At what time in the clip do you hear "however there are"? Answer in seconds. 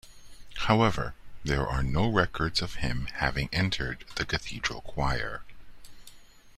0.61-1.83